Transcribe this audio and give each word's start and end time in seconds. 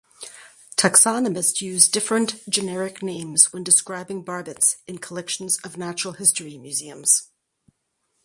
Taxonomists 0.77 1.61
used 1.61 1.91
different 1.91 2.41
generic 2.49 3.03
names 3.03 3.53
when 3.53 3.63
describing 3.63 4.23
barbets 4.25 4.77
in 4.87 4.97
collections 4.97 5.59
of 5.59 5.77
natural 5.77 6.13
history 6.15 6.57
museums. 6.57 7.29